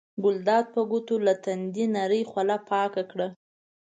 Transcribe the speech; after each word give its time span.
ګلداد 0.23 0.65
په 0.73 0.81
ګوتو 0.89 1.15
له 1.27 1.33
تندي 1.43 1.85
نرۍ 1.95 2.21
خوله 2.29 2.57
پاکه 2.69 3.03
کړه. 3.11 3.27